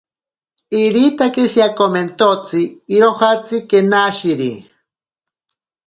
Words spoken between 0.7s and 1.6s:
Iritake